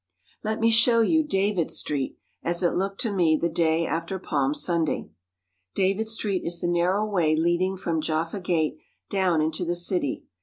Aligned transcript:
Let 0.43 0.59
me 0.59 0.71
show 0.71 1.01
you 1.01 1.23
David 1.23 1.69
Street 1.69 2.17
as 2.41 2.63
it 2.63 2.71
looked 2.73 2.99
to 3.01 3.13
me 3.13 3.37
the 3.37 3.47
day 3.51 3.85
after 3.85 4.17
Palm 4.17 4.55
Sunday. 4.55 5.11
David 5.75 6.07
Street 6.07 6.41
is 6.43 6.59
the 6.59 6.67
narrow 6.67 7.05
way 7.05 7.35
leading 7.35 7.77
from 7.77 8.01
Jaffa 8.01 8.39
Gate 8.39 8.79
down 9.11 9.41
into 9.41 9.63
the 9.63 9.75
city. 9.75 10.23